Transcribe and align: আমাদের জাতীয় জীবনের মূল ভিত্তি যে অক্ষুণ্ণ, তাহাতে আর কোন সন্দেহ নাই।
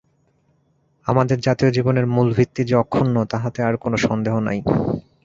আমাদের 1.07 1.37
জাতীয় 1.39 1.69
জীবনের 1.71 2.05
মূল 2.05 2.27
ভিত্তি 2.33 2.61
যে 2.63 2.75
অক্ষুণ্ণ, 2.75 3.15
তাহাতে 3.25 3.59
আর 3.63 3.75
কোন 3.77 3.93
সন্দেহ 3.97 4.35
নাই। 4.39 4.59